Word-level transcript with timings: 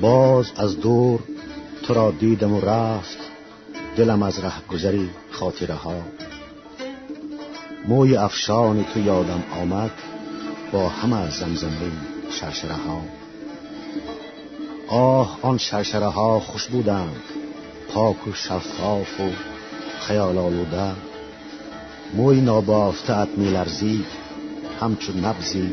باز 0.00 0.52
از 0.56 0.80
دور 0.80 1.20
تو 1.82 1.94
را 1.94 2.10
دیدم 2.10 2.52
و 2.52 2.60
رفت. 2.60 3.18
دلم 3.96 4.22
از 4.22 4.38
ره 4.38 4.66
گذری 4.70 5.10
خاطره 5.30 5.74
ها 5.74 6.02
موی 7.88 8.16
افشان 8.16 8.84
تو 8.84 9.00
یادم 9.00 9.42
آمد 9.60 9.90
با 10.72 10.88
همه 10.88 11.30
زمزمه 11.30 11.92
شرشره 12.30 12.74
ها 12.74 13.02
آه 14.88 15.38
آن 15.42 15.58
شرشره 15.58 16.06
ها 16.06 16.40
خوش 16.40 16.66
بودند. 16.66 17.22
پاک 17.94 18.28
و 18.28 18.32
شفاف 18.32 19.20
و 19.20 19.30
خیال 20.00 20.38
آلوده. 20.38 20.92
موی 22.14 22.40
نابافته 22.40 23.18
ات 23.18 23.28
میلرزید. 23.36 24.06
همچون 24.80 25.24
نبزی 25.24 25.70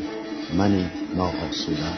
منی 0.58 0.90
ناآسوده. 1.16 1.94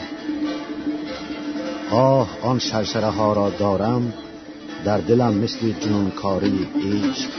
آه 1.90 2.38
آن 2.42 2.58
شرشره 2.58 3.06
ها 3.06 3.32
را 3.32 3.50
دارم 3.50 4.12
در 4.84 4.98
دلم 4.98 5.34
مثل 5.34 5.72
جنونکاری 5.72 6.68
عشق. 6.76 7.30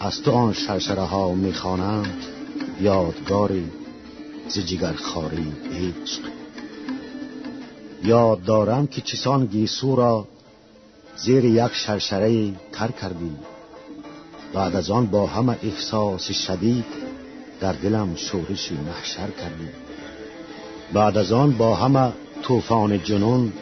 از 0.00 0.22
تو 0.22 0.32
آن 0.32 0.52
شرشره 0.52 1.02
ها 1.02 1.36
یادگاری 2.80 3.70
ز 4.48 4.58
جگر 4.58 4.92
خاری 4.92 5.52
عشق. 5.72 6.20
یاد 8.04 8.44
دارم 8.44 8.86
که 8.86 9.00
چسان 9.00 9.46
گیسو 9.46 9.96
را 9.96 10.28
زیر 11.16 11.44
یک 11.44 11.72
شرشره 11.72 12.52
تر 12.72 12.90
کردی. 12.90 13.32
بعد 14.54 14.76
از 14.76 14.90
آن 14.90 15.06
با 15.06 15.26
همه 15.26 15.56
احساس 15.62 16.32
شدید 16.32 16.84
در 17.60 17.72
دلم 17.72 18.16
شورشی 18.16 18.74
محشر 18.74 19.30
کردی. 19.30 19.68
بعد 20.92 21.18
از 21.18 21.32
آن 21.32 21.52
با 21.52 21.74
همه 21.74 22.12
طوفان 22.50 23.02
جنون 23.04 23.52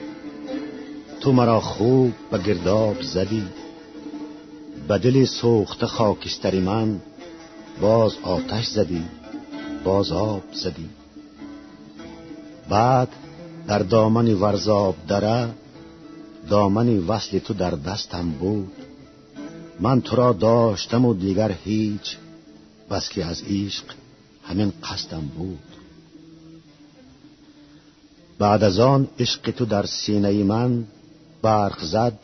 تو 1.21 1.33
مرا 1.33 1.61
خوب 1.61 2.13
به 2.31 2.39
گرداب 2.39 3.03
زدی. 3.03 3.43
به 4.89 4.99
دل 4.99 5.25
سوخت 5.25 5.87
خاکستری 5.87 6.61
من 6.61 7.01
باز 7.81 8.17
آتش 8.23 8.67
زدی 8.67 9.05
باز 9.85 10.13
آب 10.13 10.43
زدی. 10.53 10.89
بعد 12.69 13.09
در 13.67 13.79
دامن 13.79 14.35
ورزاب 14.35 14.95
دره 15.09 15.49
دامن 16.49 16.99
وصل 16.99 17.39
تو 17.39 17.55
در 17.55 17.71
دستم 17.71 18.31
بود. 18.31 18.73
من 19.81 20.01
تو 20.01 20.17
را 20.17 20.33
داشتم 20.33 21.05
و 21.05 21.15
دیگر 21.15 21.53
هیچ 21.65 22.17
بس 22.91 23.09
که 23.09 23.25
از 23.25 23.43
عشق 23.43 23.85
همین 24.45 24.73
قصدم 24.83 25.31
بود. 25.39 25.78
بعد 28.39 28.65
از 28.65 28.79
آن 28.79 29.09
عشق 29.19 29.51
تو 29.51 29.65
در 29.65 29.87
سینه 29.87 30.45
من 30.45 30.85
برق 31.43 31.85
زد 31.85 32.19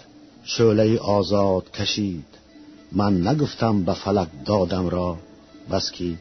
شعله 0.45 0.98
آزاد 0.98 1.70
کشید. 1.70 2.25
من 2.93 3.27
نگفتم 3.27 3.83
به 3.83 3.95
فلک 3.95 4.29
دادم 4.45 4.89
را 4.89 5.19
بس 5.70 5.91
که 5.91 6.19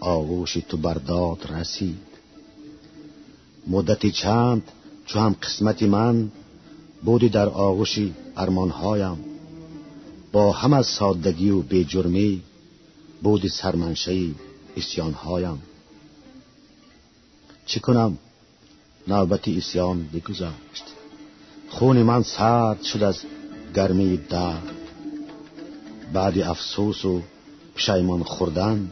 آغوش 0.00 0.52
تو 0.52 0.76
برداد 0.76 1.52
رسید. 1.52 2.10
مدتی 3.66 4.10
چند 4.10 4.62
چو 5.06 5.18
هم 5.20 5.36
قسمتی 5.42 5.86
من 5.86 6.30
بودی 7.04 7.28
در 7.28 7.48
آغوش 7.48 7.98
ارمانهایم. 8.36 9.18
با 10.32 10.52
هم 10.52 10.72
از 10.72 10.86
سادگی 10.86 11.50
و 11.50 11.60
بی 11.60 11.84
جرمی 11.84 12.42
بودی 13.22 13.48
سرمنشه 13.48 14.26
اسیانهایم 14.76 15.62
چی 17.66 17.80
کنم؟ 17.80 18.18
نوبتی 19.08 19.58
اسیان 19.58 20.08
بگذشت 20.12 20.84
خون 21.68 22.02
من 22.02 22.22
سرد 22.22 22.82
شد 22.82 23.02
از 23.02 23.18
گرمی 23.74 24.16
درد. 24.16 24.76
بعد 26.12 26.38
افسوس 26.38 27.04
و 27.04 27.22
پشیمان 27.76 28.22
خوردن 28.22 28.90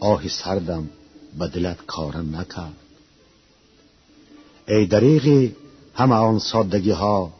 آه 0.00 0.28
سردم 0.28 0.88
به 1.38 1.46
دلت 1.46 1.86
کارم 1.86 2.36
نکرد. 2.36 2.76
ای 4.68 4.86
دریغی 4.86 5.56
همه 5.94 6.14
آن 6.14 6.38
سادگی 6.38 6.90
ها 6.90 7.32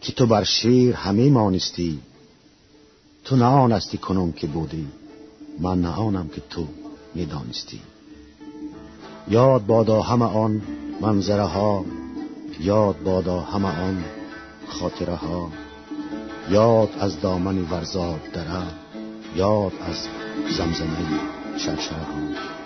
که 0.00 0.12
تو 0.12 0.26
بر 0.26 0.44
شیر 0.44 0.94
همه 0.94 1.30
مانستی 1.30 1.98
تو 3.24 3.36
نه 3.36 3.44
آنستی 3.44 3.98
که 4.36 4.46
بودی 4.46 4.86
من 5.60 5.80
نه 5.80 5.88
آنم 5.88 6.28
که 6.28 6.42
تو 6.50 6.66
می‌دانستی 7.14 7.80
یاد 9.28 9.66
بادا 9.66 10.02
همه 10.02 10.24
آن 10.24 10.62
منظره 11.02 11.42
ها 11.42 11.84
یاد 12.60 13.02
بادا 13.02 13.40
همه 13.40 13.68
آن 13.68 14.04
خاطره 14.68 15.14
ها 15.14 15.50
یاد 16.50 16.88
از 17.00 17.20
دامن 17.20 17.58
ورزاد 17.58 18.20
دره 18.32 18.62
یاد 19.36 19.72
از 19.88 20.08
زمزمه 20.56 21.20
شرشره 21.56 21.98
ها 21.98 22.61